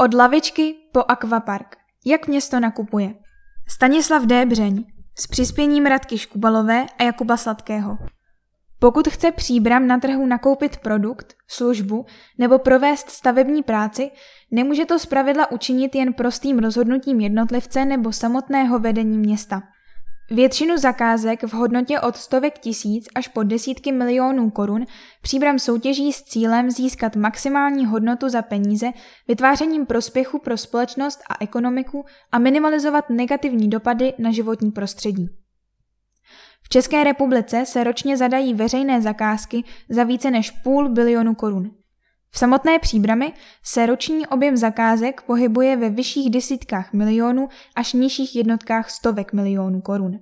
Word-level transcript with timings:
Od 0.00 0.14
lavičky 0.14 0.74
po 0.92 1.04
akvapark. 1.08 1.76
Jak 2.06 2.28
město 2.28 2.60
nakupuje? 2.60 3.14
Stanislav 3.68 4.22
D. 4.22 4.46
Břeň 4.46 4.84
s 5.18 5.26
přispěním 5.26 5.86
Radky 5.86 6.18
Škubalové 6.18 6.86
a 6.98 7.02
Jakuba 7.02 7.36
Sladkého. 7.36 7.98
Pokud 8.78 9.08
chce 9.08 9.32
příbram 9.32 9.86
na 9.86 9.98
trhu 9.98 10.26
nakoupit 10.26 10.76
produkt, 10.76 11.34
službu 11.48 12.06
nebo 12.38 12.58
provést 12.58 13.10
stavební 13.10 13.62
práci, 13.62 14.10
nemůže 14.50 14.86
to 14.86 14.98
zpravidla 14.98 15.50
učinit 15.50 15.94
jen 15.94 16.12
prostým 16.12 16.58
rozhodnutím 16.58 17.20
jednotlivce 17.20 17.84
nebo 17.84 18.12
samotného 18.12 18.78
vedení 18.78 19.18
města– 19.18 19.62
Většinu 20.30 20.78
zakázek 20.78 21.42
v 21.42 21.52
hodnotě 21.52 22.00
od 22.00 22.16
stovek 22.16 22.58
tisíc 22.58 23.08
až 23.14 23.28
po 23.28 23.42
desítky 23.42 23.92
milionů 23.92 24.50
korun 24.50 24.86
příbram 25.22 25.58
soutěží 25.58 26.12
s 26.12 26.22
cílem 26.22 26.70
získat 26.70 27.16
maximální 27.16 27.86
hodnotu 27.86 28.28
za 28.28 28.42
peníze 28.42 28.86
vytvářením 29.28 29.86
prospěchu 29.86 30.38
pro 30.38 30.56
společnost 30.56 31.20
a 31.30 31.44
ekonomiku 31.44 32.04
a 32.32 32.38
minimalizovat 32.38 33.10
negativní 33.10 33.70
dopady 33.70 34.14
na 34.18 34.32
životní 34.32 34.70
prostředí. 34.70 35.28
V 36.62 36.68
České 36.68 37.04
republice 37.04 37.66
se 37.66 37.84
ročně 37.84 38.16
zadají 38.16 38.54
veřejné 38.54 39.02
zakázky 39.02 39.64
za 39.88 40.04
více 40.04 40.30
než 40.30 40.50
půl 40.50 40.88
bilionu 40.88 41.34
korun. 41.34 41.70
V 42.36 42.38
samotné 42.38 42.78
příbrami 42.78 43.32
se 43.62 43.86
roční 43.86 44.26
objem 44.26 44.56
zakázek 44.56 45.22
pohybuje 45.22 45.76
ve 45.76 45.90
vyšších 45.90 46.30
desítkách 46.30 46.92
milionů 46.92 47.48
až 47.76 47.92
nižších 47.92 48.36
jednotkách 48.36 48.90
stovek 48.90 49.32
milionů 49.32 49.80
korun. 49.80 50.18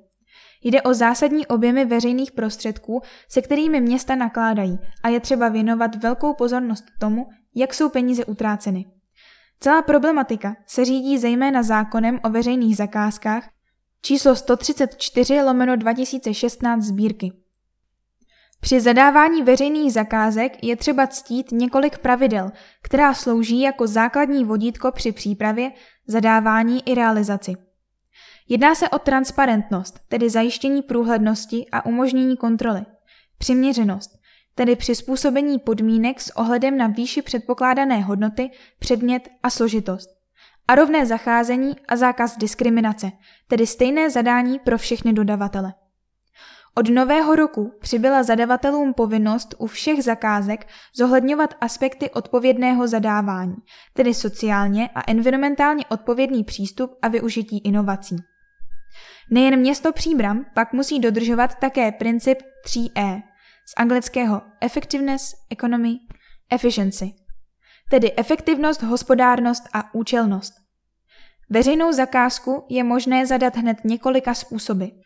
Jde 0.65 0.83
o 0.83 0.95
zásadní 0.95 1.47
objemy 1.47 1.85
veřejných 1.85 2.33
prostředků, 2.33 3.03
se 3.29 3.43
kterými 3.43 3.81
města 3.81 4.15
nakládají 4.15 4.79
a 5.03 5.09
je 5.09 5.21
třeba 5.21 5.49
věnovat 5.49 6.03
velkou 6.03 6.35
pozornost 6.35 6.85
tomu, 7.01 7.27
jak 7.55 7.75
jsou 7.75 7.89
peníze 7.89 8.25
utráceny. 8.25 8.85
Celá 9.61 9.83
problematika 9.83 10.57
se 10.67 10.85
řídí 10.85 11.19
zejména 11.19 11.63
zákonem 11.63 12.21
o 12.25 12.31
veřejných 12.31 12.77
zakázkách 12.77 13.49
číslo 14.03 14.37
134 14.37 15.43
lomeno 15.43 15.77
2016 15.77 16.83
sbírky. 16.83 17.44
Při 18.65 18.81
zadávání 18.81 19.43
veřejných 19.43 19.93
zakázek 19.93 20.65
je 20.65 20.77
třeba 20.77 21.07
ctít 21.07 21.53
několik 21.53 21.99
pravidel, 21.99 22.53
která 22.83 23.15
slouží 23.15 23.61
jako 23.61 23.87
základní 23.87 24.45
vodítko 24.45 24.93
při 24.93 25.13
přípravě, 25.13 25.73
zadávání 26.07 26.89
i 26.89 26.95
realizaci. 26.95 27.53
Jedná 28.49 28.75
se 28.75 28.89
o 28.89 28.99
transparentnost, 28.99 30.01
tedy 30.09 30.31
zajištění 30.31 30.83
průhlednosti 30.83 31.67
a 31.73 31.87
umožnění 31.87 32.37
kontroly. 32.37 32.81
Přiměřenost, 33.39 34.11
tedy 34.55 34.77
přizpůsobení 34.77 35.59
podmínek 35.59 36.21
s 36.21 36.37
ohledem 36.37 36.77
na 36.77 36.87
výši 36.87 37.23
předpokládané 37.23 38.01
hodnoty, 38.01 38.51
předmět 38.79 39.29
a 39.43 39.51
složitost. 39.51 40.09
A 40.69 40.75
rovné 40.75 41.07
zacházení 41.07 41.77
a 41.89 41.97
zákaz 41.97 42.37
diskriminace, 42.37 43.13
tedy 43.49 43.67
stejné 43.67 44.11
zadání 44.11 44.59
pro 44.59 44.79
všechny 44.79 45.13
dodavatele. 45.13 45.75
Od 46.77 46.89
nového 46.89 47.37
roku 47.37 47.73
přibyla 47.81 48.23
zadavatelům 48.23 48.95
povinnost 48.95 49.55
u 49.59 49.67
všech 49.67 50.03
zakázek 50.05 50.69
zohledňovat 50.97 51.55
aspekty 51.61 52.11
odpovědného 52.11 52.89
zadávání, 52.89 53.57
tedy 53.93 54.15
sociálně 54.15 54.89
a 54.95 55.11
environmentálně 55.11 55.85
odpovědný 55.89 56.45
přístup 56.45 56.99
a 57.03 57.09
využití 57.09 57.59
inovací. 57.59 58.17
Nejen 59.31 59.57
město 59.57 59.93
Příbram 59.93 60.47
pak 60.55 60.73
musí 60.73 61.01
dodržovat 61.01 61.55
také 61.55 61.93
princip 61.93 62.39
3E 62.67 63.23
z 63.67 63.73
anglického 63.77 64.43
Effectiveness, 64.61 65.35
Economy, 65.51 65.95
Efficiency, 66.53 67.15
tedy 67.91 68.13
efektivnost, 68.17 68.83
hospodárnost 68.83 69.63
a 69.73 69.95
účelnost. 69.95 70.55
Veřejnou 71.51 71.93
zakázku 71.93 72.67
je 72.71 72.85
možné 72.85 73.27
zadat 73.27 73.57
hned 73.57 73.77
několika 73.85 74.35
způsoby– 74.35 74.85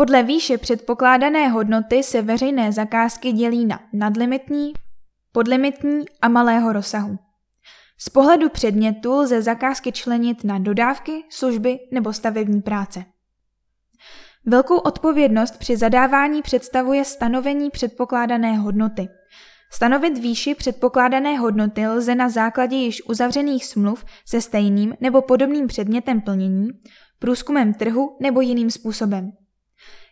podle 0.00 0.22
výše 0.22 0.58
předpokládané 0.58 1.48
hodnoty 1.48 2.02
se 2.02 2.22
veřejné 2.22 2.72
zakázky 2.72 3.32
dělí 3.32 3.64
na 3.66 3.80
nadlimitní, 3.92 4.72
podlimitní 5.32 6.04
a 6.22 6.28
malého 6.28 6.72
rozsahu. 6.72 7.18
Z 7.98 8.08
pohledu 8.08 8.48
předmětu 8.48 9.12
lze 9.12 9.42
zakázky 9.42 9.92
členit 9.92 10.44
na 10.44 10.58
dodávky, 10.58 11.24
služby 11.30 11.78
nebo 11.92 12.12
stavební 12.12 12.62
práce. 12.62 13.04
Velkou 14.46 14.76
odpovědnost 14.76 15.58
při 15.58 15.76
zadávání 15.76 16.42
představuje 16.42 17.04
stanovení 17.04 17.70
předpokládané 17.70 18.56
hodnoty. 18.56 19.08
Stanovit 19.72 20.18
výši 20.18 20.54
předpokládané 20.54 21.36
hodnoty 21.38 21.86
lze 21.86 22.14
na 22.14 22.28
základě 22.28 22.76
již 22.76 23.02
uzavřených 23.08 23.64
smluv 23.64 24.04
se 24.26 24.40
stejným 24.40 24.94
nebo 25.00 25.22
podobným 25.22 25.66
předmětem 25.66 26.20
plnění, 26.20 26.68
průzkumem 27.18 27.74
trhu 27.74 28.16
nebo 28.20 28.40
jiným 28.40 28.70
způsobem. 28.70 29.32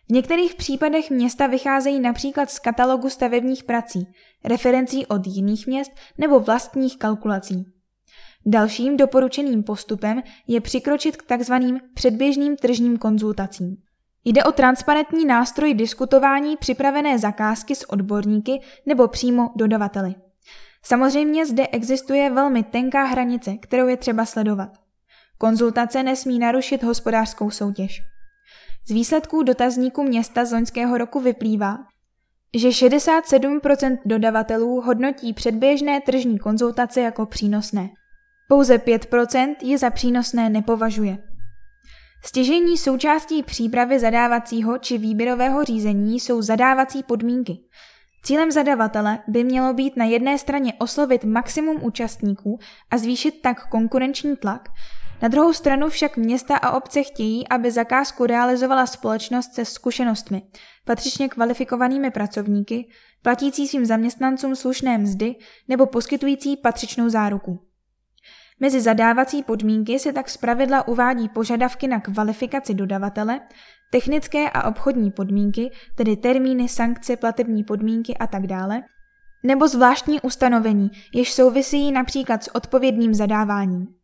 V 0.09 0.13
některých 0.13 0.55
případech 0.55 1.09
města 1.09 1.47
vycházejí 1.47 1.99
například 1.99 2.49
z 2.51 2.59
katalogu 2.59 3.09
stavebních 3.09 3.63
prací, 3.63 4.07
referencí 4.43 5.05
od 5.05 5.27
jiných 5.27 5.67
měst 5.67 5.91
nebo 6.17 6.39
vlastních 6.39 6.97
kalkulací. 6.97 7.65
Dalším 8.45 8.97
doporučeným 8.97 9.63
postupem 9.63 10.23
je 10.47 10.61
přikročit 10.61 11.17
k 11.17 11.37
tzv. 11.37 11.53
předběžným 11.93 12.55
tržním 12.57 12.97
konzultacím. 12.97 13.77
Jde 14.25 14.43
o 14.43 14.51
transparentní 14.51 15.25
nástroj 15.25 15.73
diskutování 15.73 16.57
připravené 16.57 17.19
zakázky 17.19 17.75
s 17.75 17.89
odborníky 17.89 18.59
nebo 18.85 19.07
přímo 19.07 19.49
dodavateli. 19.55 20.15
Samozřejmě 20.83 21.45
zde 21.45 21.67
existuje 21.67 22.29
velmi 22.29 22.63
tenká 22.63 23.03
hranice, 23.03 23.57
kterou 23.57 23.87
je 23.87 23.97
třeba 23.97 24.25
sledovat. 24.25 24.69
Konzultace 25.37 26.03
nesmí 26.03 26.39
narušit 26.39 26.83
hospodářskou 26.83 27.49
soutěž. 27.51 28.01
Z 28.89 28.91
výsledků 28.91 29.43
dotazníku 29.43 30.03
města 30.03 30.45
z 30.45 30.51
loňského 30.51 30.97
roku 30.97 31.19
vyplývá, 31.19 31.77
že 32.57 32.69
67% 32.69 33.97
dodavatelů 34.05 34.81
hodnotí 34.81 35.33
předběžné 35.33 36.01
tržní 36.01 36.39
konzultace 36.39 37.01
jako 37.01 37.25
přínosné. 37.25 37.89
Pouze 38.47 38.77
5% 38.77 39.55
je 39.61 39.77
za 39.77 39.89
přínosné 39.89 40.49
nepovažuje. 40.49 41.17
Stěžení 42.25 42.77
součástí 42.77 43.43
přípravy 43.43 43.99
zadávacího 43.99 44.77
či 44.77 44.97
výběrového 44.97 45.63
řízení 45.63 46.19
jsou 46.19 46.41
zadávací 46.41 47.03
podmínky. 47.03 47.57
Cílem 48.23 48.51
zadavatele 48.51 49.19
by 49.27 49.43
mělo 49.43 49.73
být 49.73 49.97
na 49.97 50.05
jedné 50.05 50.37
straně 50.37 50.73
oslovit 50.79 51.23
maximum 51.23 51.83
účastníků 51.83 52.59
a 52.91 52.97
zvýšit 52.97 53.41
tak 53.41 53.69
konkurenční 53.69 54.37
tlak, 54.37 54.69
na 55.21 55.27
druhou 55.27 55.53
stranu 55.53 55.89
však 55.89 56.17
města 56.17 56.57
a 56.57 56.71
obce 56.71 57.03
chtějí, 57.03 57.47
aby 57.47 57.71
zakázku 57.71 58.25
realizovala 58.25 58.85
společnost 58.85 59.53
se 59.53 59.65
zkušenostmi, 59.65 60.41
patřičně 60.85 61.29
kvalifikovanými 61.29 62.11
pracovníky, 62.11 62.89
platící 63.21 63.67
svým 63.67 63.85
zaměstnancům 63.85 64.55
slušné 64.55 64.97
mzdy 64.97 65.35
nebo 65.67 65.85
poskytující 65.85 66.57
patřičnou 66.57 67.09
záruku. 67.09 67.59
Mezi 68.59 68.81
zadávací 68.81 69.43
podmínky 69.43 69.99
se 69.99 70.13
tak 70.13 70.29
zpravidla 70.29 70.87
uvádí 70.87 71.29
požadavky 71.29 71.87
na 71.87 71.99
kvalifikaci 71.99 72.73
dodavatele, 72.73 73.41
technické 73.91 74.49
a 74.49 74.67
obchodní 74.67 75.11
podmínky, 75.11 75.71
tedy 75.95 76.15
termíny, 76.17 76.69
sankce, 76.69 77.17
platební 77.17 77.63
podmínky 77.63 78.17
a 78.17 78.27
tak 78.27 78.47
dále, 78.47 78.83
nebo 79.43 79.67
zvláštní 79.67 80.21
ustanovení, 80.21 80.91
jež 81.13 81.33
souvisí 81.33 81.91
například 81.91 82.43
s 82.43 82.55
odpovědným 82.55 83.13
zadáváním. 83.13 83.98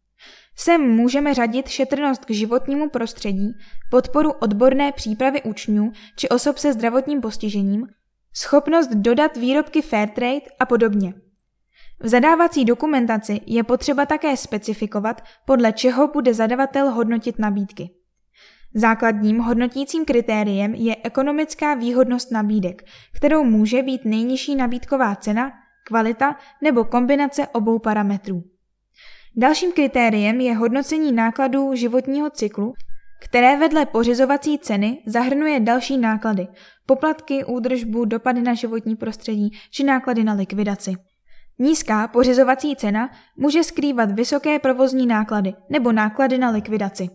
Sem 0.57 0.81
můžeme 0.81 1.33
řadit 1.33 1.67
šetrnost 1.67 2.25
k 2.25 2.31
životnímu 2.31 2.89
prostředí, 2.89 3.51
podporu 3.91 4.31
odborné 4.31 4.91
přípravy 4.91 5.41
učňů 5.41 5.91
či 6.15 6.29
osob 6.29 6.57
se 6.57 6.73
zdravotním 6.73 7.21
postižením, 7.21 7.87
schopnost 8.33 8.87
dodat 8.87 9.37
výrobky 9.37 9.81
Fairtrade 9.81 10.45
a 10.59 10.65
podobně. 10.65 11.13
V 11.99 12.07
zadávací 12.07 12.65
dokumentaci 12.65 13.41
je 13.45 13.63
potřeba 13.63 14.05
také 14.05 14.37
specifikovat, 14.37 15.21
podle 15.45 15.73
čeho 15.73 16.07
bude 16.07 16.33
zadavatel 16.33 16.91
hodnotit 16.91 17.39
nabídky. 17.39 17.89
Základním 18.73 19.39
hodnotícím 19.39 20.05
kritériem 20.05 20.73
je 20.73 20.95
ekonomická 21.03 21.73
výhodnost 21.73 22.31
nabídek, 22.31 22.85
kterou 23.15 23.43
může 23.43 23.83
být 23.83 24.05
nejnižší 24.05 24.55
nabídková 24.55 25.15
cena, 25.15 25.51
kvalita 25.87 26.35
nebo 26.61 26.83
kombinace 26.83 27.47
obou 27.47 27.79
parametrů. 27.79 28.43
Dalším 29.37 29.71
kritériem 29.71 30.41
je 30.41 30.55
hodnocení 30.55 31.11
nákladů 31.11 31.75
životního 31.75 32.29
cyklu, 32.29 32.73
které 33.21 33.57
vedle 33.57 33.85
pořizovací 33.85 34.59
ceny 34.59 35.01
zahrnuje 35.05 35.59
další 35.59 35.97
náklady, 35.97 36.47
poplatky, 36.85 37.45
údržbu, 37.45 38.05
dopady 38.05 38.41
na 38.41 38.53
životní 38.53 38.95
prostředí 38.95 39.51
či 39.71 39.83
náklady 39.83 40.23
na 40.23 40.33
likvidaci. 40.33 40.93
Nízká 41.59 42.07
pořizovací 42.07 42.75
cena 42.75 43.09
může 43.37 43.63
skrývat 43.63 44.11
vysoké 44.11 44.59
provozní 44.59 45.05
náklady 45.05 45.53
nebo 45.69 45.91
náklady 45.91 46.37
na 46.37 46.49
likvidaci. 46.49 47.09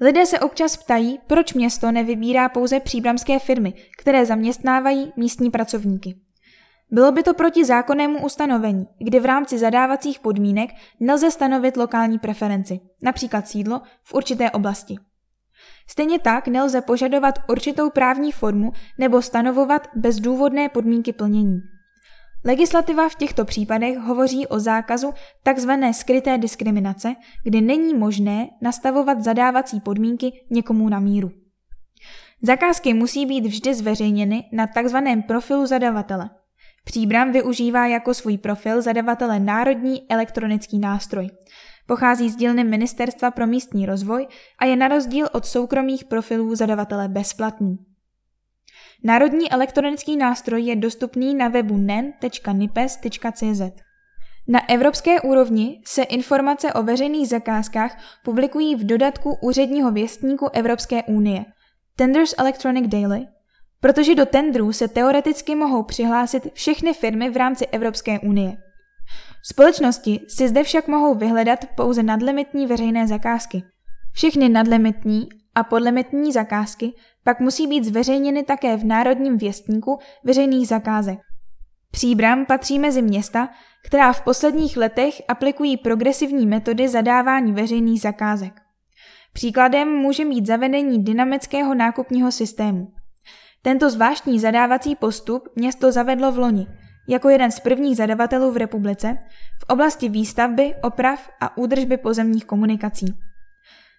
Lidé 0.00 0.26
se 0.26 0.40
občas 0.40 0.76
ptají, 0.76 1.18
proč 1.26 1.54
město 1.54 1.92
nevybírá 1.92 2.48
pouze 2.48 2.80
příbramské 2.80 3.38
firmy, 3.38 3.74
které 3.98 4.26
zaměstnávají 4.26 5.12
místní 5.16 5.50
pracovníky. 5.50 6.23
Bylo 6.90 7.12
by 7.12 7.22
to 7.22 7.34
proti 7.34 7.64
zákonnému 7.64 8.24
ustanovení, 8.24 8.86
kdy 8.98 9.20
v 9.20 9.24
rámci 9.24 9.58
zadávacích 9.58 10.20
podmínek 10.20 10.70
nelze 11.00 11.30
stanovit 11.30 11.76
lokální 11.76 12.18
preferenci, 12.18 12.80
například 13.02 13.48
sídlo, 13.48 13.82
v 14.02 14.14
určité 14.14 14.50
oblasti. 14.50 14.96
Stejně 15.88 16.18
tak 16.18 16.48
nelze 16.48 16.80
požadovat 16.80 17.34
určitou 17.48 17.90
právní 17.90 18.32
formu 18.32 18.72
nebo 18.98 19.22
stanovovat 19.22 19.88
bezdůvodné 19.94 20.68
podmínky 20.68 21.12
plnění. 21.12 21.60
Legislativa 22.44 23.08
v 23.08 23.14
těchto 23.14 23.44
případech 23.44 23.98
hovoří 23.98 24.46
o 24.46 24.60
zákazu 24.60 25.12
tzv. 25.54 25.70
skryté 25.92 26.38
diskriminace, 26.38 27.14
kdy 27.44 27.60
není 27.60 27.94
možné 27.94 28.48
nastavovat 28.62 29.20
zadávací 29.20 29.80
podmínky 29.80 30.32
někomu 30.50 30.88
na 30.88 31.00
míru. 31.00 31.30
Zakázky 32.42 32.94
musí 32.94 33.26
být 33.26 33.46
vždy 33.46 33.74
zveřejněny 33.74 34.44
na 34.52 34.66
tzv. 34.66 34.96
profilu 35.26 35.66
zadavatele. 35.66 36.30
Příbram 36.84 37.32
využívá 37.32 37.86
jako 37.86 38.14
svůj 38.14 38.38
profil 38.38 38.82
zadavatele 38.82 39.40
Národní 39.40 40.10
elektronický 40.10 40.78
nástroj. 40.78 41.28
Pochází 41.86 42.30
z 42.30 42.36
dílny 42.36 42.64
Ministerstva 42.64 43.30
pro 43.30 43.46
místní 43.46 43.86
rozvoj 43.86 44.26
a 44.58 44.64
je 44.64 44.76
na 44.76 44.88
rozdíl 44.88 45.28
od 45.32 45.46
soukromých 45.46 46.04
profilů 46.04 46.54
zadavatele 46.54 47.08
bezplatný. 47.08 47.76
Národní 49.04 49.52
elektronický 49.52 50.16
nástroj 50.16 50.62
je 50.62 50.76
dostupný 50.76 51.34
na 51.34 51.48
webu 51.48 51.76
nen.nipes.cz. 51.76 53.62
Na 54.48 54.68
evropské 54.68 55.20
úrovni 55.20 55.80
se 55.84 56.02
informace 56.02 56.72
o 56.72 56.82
veřejných 56.82 57.28
zakázkách 57.28 57.98
publikují 58.24 58.76
v 58.76 58.84
dodatku 58.84 59.38
úředního 59.42 59.90
věstníku 59.90 60.48
Evropské 60.52 61.02
unie 61.02 61.44
Tenders 61.96 62.34
Electronic 62.38 62.88
Daily, 62.88 63.26
protože 63.84 64.14
do 64.14 64.26
tendrů 64.26 64.72
se 64.72 64.88
teoreticky 64.88 65.54
mohou 65.54 65.82
přihlásit 65.82 66.52
všechny 66.52 66.94
firmy 66.94 67.30
v 67.30 67.36
rámci 67.36 67.66
Evropské 67.66 68.18
unie. 68.18 68.56
Společnosti 69.42 70.20
si 70.28 70.48
zde 70.48 70.62
však 70.62 70.88
mohou 70.88 71.14
vyhledat 71.14 71.58
pouze 71.76 72.02
nadlimitní 72.02 72.66
veřejné 72.66 73.06
zakázky. 73.06 73.62
Všechny 74.12 74.48
nadlimitní 74.48 75.28
a 75.54 75.64
podlimitní 75.64 76.32
zakázky 76.32 76.92
pak 77.24 77.40
musí 77.40 77.66
být 77.66 77.84
zveřejněny 77.84 78.42
také 78.42 78.76
v 78.76 78.84
Národním 78.84 79.38
věstníku 79.38 79.98
veřejných 80.24 80.68
zakázek. 80.68 81.18
Příbram 81.90 82.46
patří 82.46 82.78
mezi 82.78 83.02
města, 83.02 83.48
která 83.86 84.12
v 84.12 84.24
posledních 84.24 84.76
letech 84.76 85.22
aplikují 85.28 85.76
progresivní 85.76 86.46
metody 86.46 86.88
zadávání 86.88 87.52
veřejných 87.52 88.00
zakázek. 88.00 88.60
Příkladem 89.32 89.88
může 89.88 90.24
být 90.24 90.46
zavedení 90.46 91.04
dynamického 91.04 91.74
nákupního 91.74 92.32
systému. 92.32 93.03
Tento 93.64 93.90
zvláštní 93.90 94.40
zadávací 94.40 94.96
postup 94.96 95.48
město 95.56 95.92
zavedlo 95.92 96.32
v 96.32 96.38
loni 96.38 96.66
jako 97.08 97.28
jeden 97.28 97.50
z 97.50 97.60
prvních 97.60 97.96
zadavatelů 97.96 98.50
v 98.52 98.56
republice 98.56 99.18
v 99.60 99.72
oblasti 99.72 100.08
výstavby, 100.08 100.74
oprav 100.82 101.30
a 101.40 101.56
údržby 101.56 101.96
pozemních 101.96 102.44
komunikací. 102.44 103.06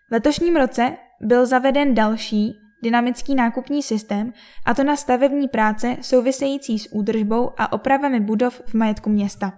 V 0.09 0.11
letošním 0.11 0.55
roce 0.55 0.97
byl 1.21 1.45
zaveden 1.45 1.95
další 1.95 2.53
dynamický 2.83 3.35
nákupní 3.35 3.83
systém, 3.83 4.33
a 4.65 4.73
to 4.73 4.83
na 4.83 4.95
stavební 4.95 5.47
práce 5.47 5.97
související 6.01 6.79
s 6.79 6.93
údržbou 6.93 7.51
a 7.57 7.73
opravami 7.73 8.19
budov 8.19 8.61
v 8.65 8.73
majetku 8.73 9.09
města. 9.09 9.53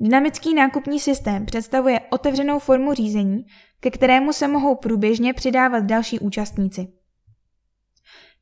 Dynamický 0.00 0.54
nákupní 0.54 1.00
systém 1.00 1.46
představuje 1.46 2.00
otevřenou 2.10 2.58
formu 2.58 2.94
řízení, 2.94 3.44
ke 3.80 3.90
kterému 3.90 4.32
se 4.32 4.48
mohou 4.48 4.74
průběžně 4.74 5.34
přidávat 5.34 5.84
další 5.84 6.18
účastníci. 6.18 6.97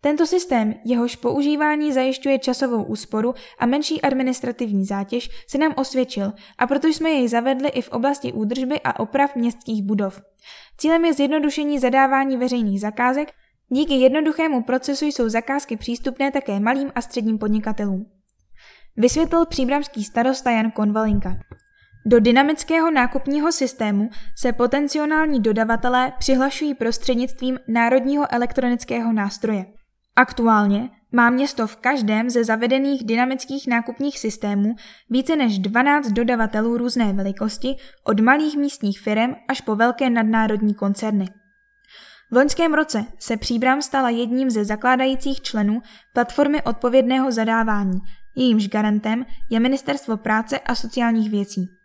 Tento 0.07 0.27
systém, 0.27 0.75
jehož 0.85 1.17
používání 1.17 1.93
zajišťuje 1.93 2.39
časovou 2.39 2.83
úsporu 2.83 3.35
a 3.59 3.67
menší 3.67 4.03
administrativní 4.03 4.85
zátěž, 4.85 5.31
se 5.49 5.59
nám 5.59 5.75
osvědčil 5.77 6.33
a 6.59 6.67
proto 6.67 6.89
jsme 6.89 7.11
jej 7.11 7.29
zavedli 7.29 7.69
i 7.69 7.83
v 7.83 7.89
oblasti 7.89 8.33
údržby 8.33 8.81
a 8.85 9.01
oprav 9.01 9.37
městských 9.37 9.83
budov. 9.83 10.23
Cílem 10.79 11.05
je 11.05 11.13
zjednodušení 11.13 11.79
zadávání 11.79 12.37
veřejných 12.37 12.81
zakázek, 12.81 13.33
díky 13.69 13.95
jednoduchému 13.95 14.63
procesu 14.63 15.05
jsou 15.05 15.29
zakázky 15.29 15.77
přístupné 15.77 16.31
také 16.31 16.61
malým 16.61 16.93
a 16.95 17.01
středním 17.01 17.39
podnikatelům. 17.39 18.11
Vysvětlil 18.97 19.47
příbramský 19.47 20.05
starosta 20.05 20.51
Jan 20.51 20.71
Konvalinka. 20.71 21.37
Do 22.07 22.21
dynamického 22.21 22.91
nákupního 22.91 23.53
systému 23.53 24.11
se 24.37 24.53
potenciální 24.53 25.41
dodavatelé 25.41 26.13
přihlašují 26.19 26.75
prostřednictvím 26.75 27.59
Národního 27.69 28.35
elektronického 28.35 29.13
nástroje. 29.13 29.76
Aktuálně 30.17 30.91
má 31.13 31.31
město 31.31 31.67
v 31.67 31.77
každém 31.77 32.31
ze 32.31 32.45
zavedených 32.45 33.05
dynamických 33.05 33.67
nákupních 33.67 34.19
systémů 34.19 34.75
více 35.11 35.37
než 35.37 35.59
12 35.59 36.09
dodavatelů 36.09 36.77
různé 36.77 37.13
velikosti, 37.13 37.77
od 38.05 38.21
malých 38.21 38.57
místních 38.57 39.01
firm 39.01 39.35
až 39.49 39.61
po 39.61 39.77
velké 39.77 40.11
nadnárodní 40.11 40.75
koncerny. 40.75 41.29
V 42.31 42.37
loňském 42.37 42.75
roce 42.75 43.05
se 43.19 43.37
Příbram 43.37 43.83
stala 43.83 44.11
jedním 44.11 44.51
ze 44.51 44.65
zakládajících 44.65 45.43
členů 45.43 45.83
platformy 46.13 46.63
odpovědného 46.63 47.33
zadávání, 47.33 47.99
jejímž 48.37 48.69
garantem 48.69 49.27
je 49.51 49.61
Ministerstvo 49.61 50.17
práce 50.17 50.59
a 50.59 50.75
sociálních 50.75 51.31
věcí. 51.31 51.76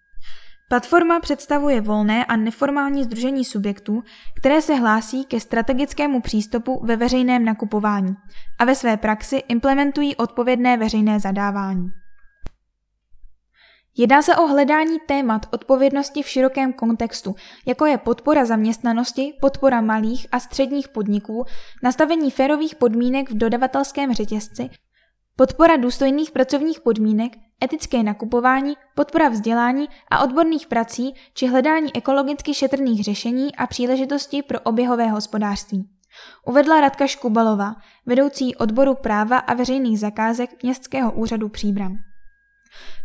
Platforma 0.72 1.20
představuje 1.20 1.82
volné 1.82 2.26
a 2.26 2.36
neformální 2.36 3.04
združení 3.04 3.46
subjektů, 3.46 4.04
které 4.38 4.62
se 4.62 4.76
hlásí 4.76 5.26
ke 5.26 5.40
strategickému 5.40 6.22
přístupu 6.22 6.86
ve 6.86 6.96
veřejném 6.96 7.46
nakupování 7.46 8.16
a 8.60 8.66
ve 8.66 8.76
své 8.76 8.98
praxi 8.98 9.36
implementují 9.48 10.16
odpovědné 10.16 10.78
veřejné 10.78 11.20
zadávání. 11.20 11.90
Jedná 13.98 14.22
se 14.22 14.36
o 14.36 14.48
hledání 14.48 15.00
témat 15.08 15.46
odpovědnosti 15.52 16.24
v 16.24 16.28
širokém 16.28 16.74
kontextu, 16.74 17.36
jako 17.66 17.86
je 17.86 17.98
podpora 17.98 18.46
zaměstnanosti, 18.46 19.34
podpora 19.42 19.82
malých 19.82 20.28
a 20.32 20.40
středních 20.40 20.88
podniků, 20.88 21.46
nastavení 21.84 22.32
férových 22.32 22.76
podmínek 22.76 23.32
v 23.32 23.38
dodavatelském 23.38 24.14
řetězci, 24.14 24.70
podpora 25.36 25.78
důstojných 25.78 26.32
pracovních 26.32 26.80
podmínek, 26.80 27.32
etické 27.64 28.04
nakupování, 28.04 28.74
podpora 28.96 29.30
vzdělání 29.30 29.88
a 30.12 30.24
odborných 30.24 30.68
prací 30.68 31.14
či 31.34 31.48
hledání 31.48 31.96
ekologicky 31.96 32.54
šetrných 32.54 33.04
řešení 33.04 33.56
a 33.56 33.68
příležitostí 33.68 34.44
pro 34.44 34.60
oběhové 34.60 35.10
hospodářství. 35.10 35.90
Uvedla 36.48 36.82
Radka 36.82 37.08
Škubalová, 37.08 37.76
vedoucí 38.06 38.56
odboru 38.56 38.96
práva 38.96 39.38
a 39.38 39.54
veřejných 39.54 40.00
zakázek 40.00 40.64
Městského 40.64 41.12
úřadu 41.12 41.50
Příbram. 41.50 41.98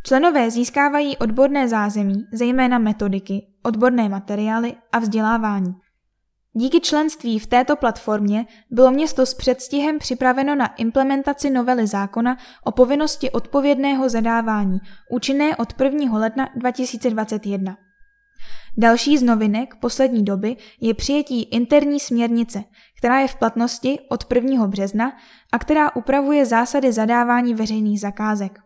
Členové 0.06 0.50
získávají 0.50 1.16
odborné 1.16 1.68
zázemí, 1.68 2.26
zejména 2.32 2.78
metodiky, 2.78 3.46
odborné 3.62 4.08
materiály 4.08 4.74
a 4.92 4.98
vzdělávání. 4.98 5.74
Díky 6.58 6.80
členství 6.80 7.38
v 7.38 7.46
této 7.46 7.76
platformě 7.76 8.46
bylo 8.70 8.90
město 8.90 9.26
s 9.26 9.34
předstihem 9.34 9.98
připraveno 9.98 10.54
na 10.54 10.66
implementaci 10.66 11.50
novely 11.50 11.86
zákona 11.86 12.36
o 12.64 12.72
povinnosti 12.72 13.30
odpovědného 13.30 14.08
zadávání, 14.08 14.78
účinné 15.10 15.56
od 15.56 15.80
1. 15.80 16.18
ledna 16.18 16.48
2021. 16.56 17.76
Další 18.76 19.18
z 19.18 19.22
novinek 19.22 19.74
poslední 19.80 20.24
doby 20.24 20.56
je 20.80 20.94
přijetí 20.94 21.42
interní 21.42 22.00
směrnice, 22.00 22.64
která 22.98 23.18
je 23.20 23.28
v 23.28 23.36
platnosti 23.36 23.98
od 24.08 24.34
1. 24.34 24.66
března 24.66 25.12
a 25.52 25.58
která 25.58 25.96
upravuje 25.96 26.46
zásady 26.46 26.92
zadávání 26.92 27.54
veřejných 27.54 28.00
zakázek. 28.00 28.65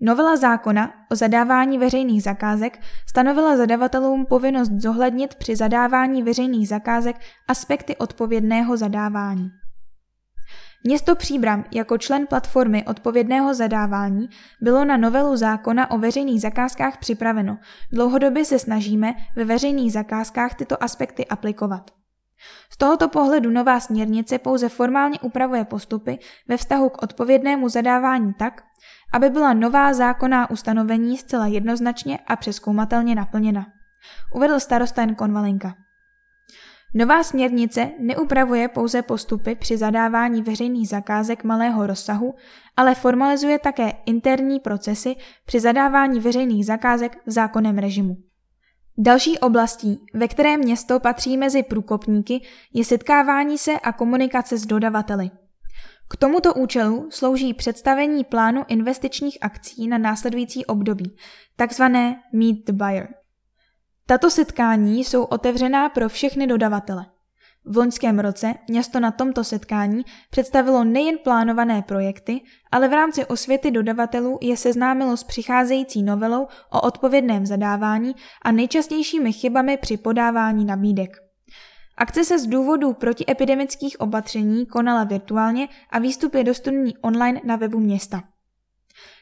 Novela 0.00 0.36
zákona 0.36 0.92
o 1.10 1.16
zadávání 1.16 1.78
veřejných 1.78 2.22
zakázek 2.22 2.80
stanovila 3.08 3.56
zadavatelům 3.56 4.26
povinnost 4.26 4.72
zohlednit 4.72 5.34
při 5.34 5.56
zadávání 5.56 6.22
veřejných 6.22 6.68
zakázek 6.68 7.16
aspekty 7.48 7.96
odpovědného 7.96 8.76
zadávání. 8.76 9.50
Město 10.84 11.14
Příbram 11.14 11.64
jako 11.70 11.98
člen 11.98 12.26
platformy 12.26 12.84
odpovědného 12.84 13.54
zadávání 13.54 14.28
bylo 14.60 14.84
na 14.84 14.96
novelu 14.96 15.36
zákona 15.36 15.90
o 15.90 15.98
veřejných 15.98 16.40
zakázkách 16.40 16.98
připraveno. 16.98 17.58
Dlouhodobě 17.92 18.44
se 18.44 18.58
snažíme 18.58 19.14
ve 19.36 19.44
veřejných 19.44 19.92
zakázkách 19.92 20.54
tyto 20.54 20.82
aspekty 20.82 21.26
aplikovat. 21.26 21.90
Z 22.70 22.76
tohoto 22.76 23.08
pohledu 23.08 23.50
nová 23.50 23.80
směrnice 23.80 24.38
pouze 24.38 24.68
formálně 24.68 25.20
upravuje 25.20 25.64
postupy 25.64 26.18
ve 26.48 26.56
vztahu 26.56 26.88
k 26.88 27.02
odpovědnému 27.02 27.68
zadávání 27.68 28.34
tak, 28.34 28.62
aby 29.12 29.30
byla 29.30 29.52
nová 29.52 29.94
zákonná 29.94 30.50
ustanovení 30.50 31.18
zcela 31.18 31.46
jednoznačně 31.46 32.18
a 32.26 32.36
přeskoumatelně 32.36 33.14
naplněna. 33.14 33.66
Uvedl 34.34 34.60
starosta 34.60 35.00
Jan 35.00 35.14
Konvalinka. 35.14 35.74
Nová 36.94 37.22
směrnice 37.22 37.90
neupravuje 37.98 38.68
pouze 38.68 39.02
postupy 39.02 39.54
při 39.54 39.76
zadávání 39.76 40.42
veřejných 40.42 40.88
zakázek 40.88 41.44
malého 41.44 41.86
rozsahu, 41.86 42.34
ale 42.76 42.94
formalizuje 42.94 43.58
také 43.58 43.92
interní 44.06 44.60
procesy 44.60 45.16
při 45.46 45.60
zadávání 45.60 46.20
veřejných 46.20 46.66
zakázek 46.66 47.18
v 47.26 47.30
zákonném 47.30 47.78
režimu. 47.78 48.16
Další 48.98 49.38
oblastí, 49.38 50.00
ve 50.14 50.28
které 50.28 50.56
město 50.56 51.00
patří 51.00 51.36
mezi 51.36 51.62
průkopníky, 51.62 52.40
je 52.74 52.84
setkávání 52.84 53.58
se 53.58 53.72
a 53.72 53.92
komunikace 53.92 54.58
s 54.58 54.66
dodavateli. 54.66 55.30
K 56.08 56.16
tomuto 56.16 56.54
účelu 56.54 57.08
slouží 57.10 57.54
představení 57.54 58.24
plánu 58.24 58.64
investičních 58.68 59.38
akcí 59.40 59.88
na 59.88 59.98
následující 59.98 60.66
období, 60.66 61.16
takzvané 61.56 62.22
Meet 62.32 62.56
the 62.66 62.72
Buyer. 62.72 63.08
Tato 64.06 64.30
setkání 64.30 65.04
jsou 65.04 65.24
otevřená 65.24 65.88
pro 65.88 66.08
všechny 66.08 66.46
dodavatele. 66.46 67.06
V 67.64 67.76
loňském 67.76 68.18
roce 68.18 68.54
město 68.68 69.00
na 69.00 69.10
tomto 69.10 69.44
setkání 69.44 70.04
představilo 70.30 70.84
nejen 70.84 71.18
plánované 71.18 71.82
projekty, 71.82 72.40
ale 72.72 72.88
v 72.88 72.92
rámci 72.92 73.26
osvěty 73.26 73.70
dodavatelů 73.70 74.38
je 74.42 74.56
seznámilo 74.56 75.16
s 75.16 75.24
přicházející 75.24 76.02
novelou 76.02 76.46
o 76.70 76.80
odpovědném 76.80 77.46
zadávání 77.46 78.14
a 78.42 78.52
nejčastějšími 78.52 79.32
chybami 79.32 79.76
při 79.76 79.96
podávání 79.96 80.64
nabídek. 80.64 81.25
Akce 81.96 82.24
se 82.24 82.38
z 82.38 82.46
důvodů 82.46 82.92
protiepidemických 82.92 84.00
opatření 84.00 84.66
konala 84.66 85.04
virtuálně 85.04 85.68
a 85.90 85.98
výstup 85.98 86.34
je 86.34 86.44
dostupný 86.44 86.96
online 86.98 87.40
na 87.44 87.56
webu 87.56 87.80
města. 87.80 88.22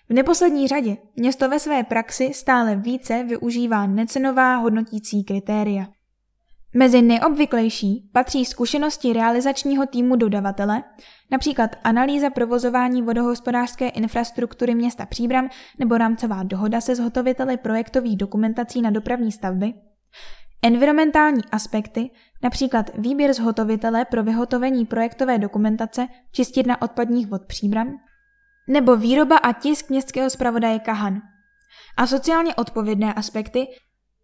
V 0.09 0.13
neposlední 0.13 0.69
řadě 0.69 0.97
město 1.17 1.49
ve 1.49 1.59
své 1.59 1.85
praxi 1.85 2.31
stále 2.35 2.77
více 2.77 3.25
využívá 3.25 3.87
necenová 3.87 4.57
hodnotící 4.57 5.25
kritéria. 5.25 5.87
Mezi 6.77 7.03
neobvyklejší 7.03 8.11
patří 8.13 8.45
zkušenosti 8.45 9.13
realizačního 9.13 9.87
týmu 9.87 10.17
dodavatele, 10.17 10.83
například 11.31 11.71
analýza 11.85 12.31
provozování 12.31 13.03
vodohospodářské 13.03 13.89
infrastruktury 13.89 14.75
města 14.75 15.07
Příbram 15.07 15.49
nebo 15.79 15.99
rámcová 15.99 16.43
dohoda 16.43 16.81
se 16.81 16.97
zhotoviteli 16.97 17.57
projektových 17.57 18.17
dokumentací 18.17 18.83
na 18.83 18.91
dopravní 18.91 19.33
stavby, 19.33 19.75
environmentální 20.63 21.43
aspekty, 21.53 22.11
například 22.45 22.91
výběr 22.99 23.33
zhotovitele 23.33 24.05
pro 24.05 24.23
vyhotovení 24.23 24.87
projektové 24.87 25.39
dokumentace 25.39 26.07
čistírna 26.33 26.83
odpadních 26.83 27.27
vod 27.27 27.43
Příbram, 27.47 27.93
nebo 28.69 28.97
výroba 28.97 29.37
a 29.37 29.53
tisk 29.53 29.91
městského 29.91 30.31
zpravodaje 30.31 30.79
Kahan. 30.79 31.21
A 31.97 32.07
sociálně 32.07 32.55
odpovědné 32.55 33.15
aspekty, 33.15 33.67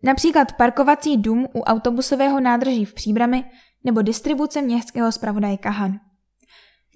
například 0.02 0.52
parkovací 0.52 1.16
dům 1.16 1.46
u 1.54 1.60
autobusového 1.60 2.40
nádrží 2.40 2.84
v 2.84 2.94
Příbrami 2.94 3.44
nebo 3.84 4.02
distribuce 4.02 4.62
městského 4.62 5.12
zpravodaje 5.12 5.56
Kahan. 5.56 6.00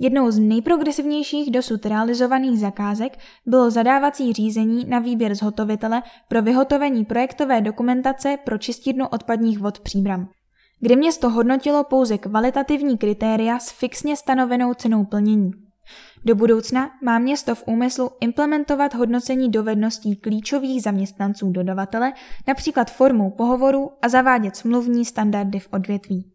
Jednou 0.00 0.30
z 0.30 0.38
nejprogresivnějších 0.38 1.50
dosud 1.50 1.86
realizovaných 1.86 2.60
zakázek 2.60 3.18
bylo 3.46 3.70
zadávací 3.70 4.32
řízení 4.32 4.84
na 4.84 4.98
výběr 4.98 5.34
zhotovitele 5.34 6.02
pro 6.28 6.42
vyhotovení 6.42 7.04
projektové 7.04 7.60
dokumentace 7.60 8.36
pro 8.44 8.58
čistírnu 8.58 9.06
odpadních 9.08 9.58
vod 9.58 9.80
Příbram, 9.80 10.28
kde 10.84 10.96
město 10.96 11.30
hodnotilo 11.30 11.84
pouze 11.84 12.18
kvalitativní 12.18 12.98
kritéria 12.98 13.58
s 13.58 13.70
fixně 13.70 14.16
stanovenou 14.16 14.74
cenou 14.74 15.04
plnění. 15.04 15.50
Do 16.24 16.34
budoucna 16.34 16.90
má 17.02 17.18
město 17.18 17.54
v 17.54 17.64
úmyslu 17.66 18.10
implementovat 18.20 18.94
hodnocení 18.94 19.50
dovedností 19.50 20.16
klíčových 20.16 20.82
zaměstnanců 20.82 21.50
dodavatele, 21.50 22.12
například 22.48 22.90
formou 22.90 23.30
pohovoru 23.30 23.90
a 24.02 24.08
zavádět 24.08 24.56
smluvní 24.56 25.04
standardy 25.04 25.58
v 25.58 25.68
odvětví. 25.72 26.32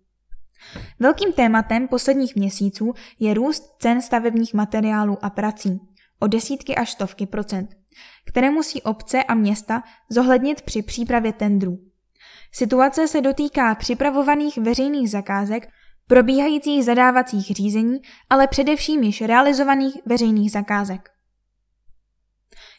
Velkým 0.99 1.33
tématem 1.33 1.87
posledních 1.87 2.35
měsíců 2.35 2.93
je 3.19 3.33
růst 3.33 3.63
cen 3.79 4.01
stavebních 4.01 4.53
materiálů 4.53 5.17
a 5.21 5.29
prací 5.29 5.79
o 6.19 6.27
desítky 6.27 6.75
až 6.75 6.91
stovky 6.91 7.25
procent, 7.25 7.69
které 8.25 8.51
musí 8.51 8.81
obce 8.81 9.23
a 9.23 9.33
města 9.33 9.83
zohlednit 10.09 10.61
při 10.61 10.81
přípravě 10.81 11.33
tendrů. 11.33 11.88
Situace 12.51 13.07
se 13.07 13.21
dotýká 13.21 13.75
připravovaných 13.75 14.57
veřejných 14.57 15.09
zakázek 15.09 15.67
probíhajících 16.07 16.85
zadávacích 16.85 17.45
řízení, 17.45 17.99
ale 18.29 18.47
především 18.47 19.03
již 19.03 19.21
realizovaných 19.21 19.97
veřejných 20.05 20.51
zakázek. 20.51 21.09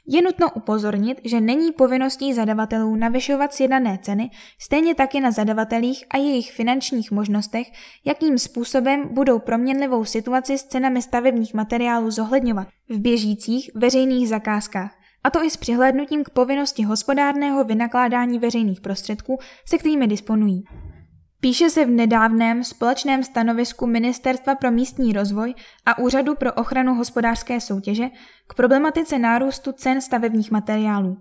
Je 0.06 0.22
nutno 0.22 0.50
upozornit, 0.54 1.20
že 1.24 1.40
není 1.40 1.72
povinností 1.72 2.34
zadavatelů 2.34 2.96
navyšovat 2.96 3.54
sjednané 3.54 3.98
ceny, 4.02 4.30
stejně 4.60 4.94
taky 4.94 5.20
na 5.20 5.30
zadavatelích 5.30 6.04
a 6.10 6.16
jejich 6.16 6.52
finančních 6.52 7.10
možnostech, 7.10 7.66
jakým 8.04 8.38
způsobem 8.38 9.08
budou 9.14 9.38
proměnlivou 9.38 10.04
situaci 10.04 10.58
s 10.58 10.64
cenami 10.64 11.02
stavebních 11.02 11.54
materiálů 11.54 12.10
zohledňovat 12.10 12.68
v 12.88 13.00
běžících 13.00 13.70
veřejných 13.74 14.28
zakázkách, 14.28 14.99
a 15.24 15.30
to 15.30 15.44
i 15.44 15.50
s 15.50 15.56
přihlédnutím 15.56 16.24
k 16.24 16.30
povinnosti 16.30 16.82
hospodárného 16.82 17.64
vynakládání 17.64 18.38
veřejných 18.38 18.80
prostředků, 18.80 19.38
se 19.68 19.78
kterými 19.78 20.06
disponují. 20.06 20.64
Píše 21.40 21.70
se 21.70 21.84
v 21.84 21.90
nedávném 21.90 22.64
společném 22.64 23.22
stanovisku 23.22 23.86
Ministerstva 23.86 24.54
pro 24.54 24.70
místní 24.70 25.12
rozvoj 25.12 25.54
a 25.86 25.98
Úřadu 25.98 26.34
pro 26.34 26.52
ochranu 26.52 26.94
hospodářské 26.94 27.60
soutěže 27.60 28.08
k 28.46 28.54
problematice 28.54 29.18
nárůstu 29.18 29.72
cen 29.72 30.00
stavebních 30.00 30.50
materiálů. 30.50 31.16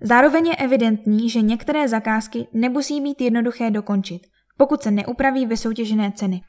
Zároveň 0.00 0.46
je 0.46 0.56
evidentní, 0.56 1.30
že 1.30 1.40
některé 1.40 1.88
zakázky 1.88 2.46
nemusí 2.52 3.00
být 3.00 3.20
jednoduché 3.20 3.70
dokončit, 3.70 4.22
pokud 4.56 4.82
se 4.82 4.90
neupraví 4.90 5.46
vysoutěžené 5.46 6.12
ceny. 6.12 6.40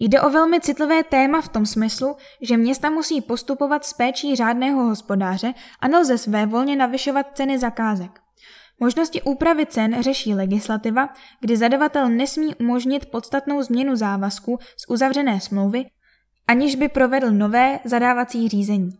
Jde 0.00 0.20
o 0.20 0.30
velmi 0.30 0.60
citlivé 0.60 1.02
téma 1.02 1.40
v 1.40 1.48
tom 1.48 1.66
smyslu, 1.66 2.16
že 2.40 2.56
města 2.56 2.90
musí 2.90 3.20
postupovat 3.20 3.84
s 3.84 3.92
péčí 3.92 4.36
řádného 4.36 4.84
hospodáře 4.84 5.54
a 5.80 5.88
nelze 5.88 6.18
své 6.18 6.46
volně 6.46 6.76
navyšovat 6.76 7.26
ceny 7.34 7.58
zakázek. 7.58 8.20
Možnosti 8.80 9.22
úpravy 9.22 9.66
cen 9.66 10.02
řeší 10.02 10.34
legislativa, 10.34 11.08
kdy 11.40 11.56
zadavatel 11.56 12.08
nesmí 12.08 12.54
umožnit 12.54 13.06
podstatnou 13.06 13.62
změnu 13.62 13.96
závazku 13.96 14.58
z 14.76 14.90
uzavřené 14.90 15.40
smlouvy, 15.40 15.84
aniž 16.48 16.76
by 16.76 16.88
provedl 16.88 17.30
nové 17.30 17.80
zadávací 17.84 18.48
řízení. 18.48 18.90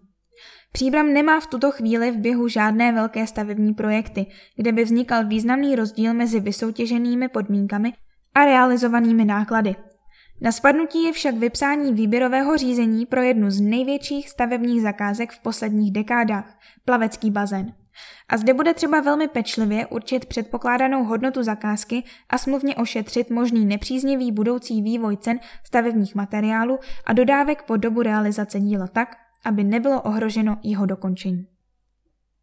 Příbram 0.73 1.13
nemá 1.13 1.41
v 1.41 1.47
tuto 1.47 1.71
chvíli 1.71 2.11
v 2.11 2.17
běhu 2.17 2.49
žádné 2.49 2.93
velké 2.93 3.27
stavební 3.27 3.75
projekty, 3.75 4.27
kde 4.57 4.73
by 4.73 4.85
vznikal 4.85 5.27
významný 5.27 5.77
rozdíl 5.77 6.15
mezi 6.15 6.41
vysoutěženými 6.41 7.29
podmínkami 7.29 7.93
a 8.35 8.45
realizovanými 8.45 9.25
náklady. 9.25 9.77
Na 10.41 10.53
spadnutí 10.53 11.05
je 11.05 11.13
však 11.13 11.35
vypsání 11.35 11.93
výběrového 11.93 12.57
řízení 12.57 13.07
pro 13.07 13.23
jednu 13.23 13.51
z 13.51 13.61
největších 13.61 14.31
stavebních 14.31 14.83
zakázek 14.83 15.33
v 15.33 15.43
posledních 15.43 15.93
dekádách– 15.93 16.59
plavecký 16.85 17.31
bazén. 17.31 17.75
A 18.29 18.37
zde 18.37 18.55
bude 18.55 18.75
třeba 18.75 19.01
velmi 19.01 19.29
pečlivě 19.29 19.87
určit 19.87 20.27
předpokládanou 20.27 21.05
hodnotu 21.05 21.43
zakázky 21.43 22.03
a 22.31 22.39
smluvně 22.39 22.77
ošetřit 22.77 23.31
možný 23.31 23.65
nepříznivý 23.67 24.33
budoucí 24.33 24.83
vývoj 24.83 25.17
cen 25.17 25.41
stavebních 25.65 26.15
materiálů 26.15 26.79
a 27.07 27.13
dodávek 27.13 27.63
po 27.63 27.77
dobu 27.77 28.03
realizace 28.03 28.61
díla 28.61 28.87
tak, 28.87 29.17
aby 29.45 29.65
nebylo 29.65 30.03
ohroženo 30.03 30.59
jeho 30.63 30.87
dokončení. 30.87 31.47